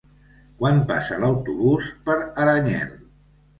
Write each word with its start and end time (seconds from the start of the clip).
Quan 0.61 0.79
passa 0.91 1.19
l'autobús 1.25 1.91
per 2.09 2.17
Aranyel? 2.47 2.99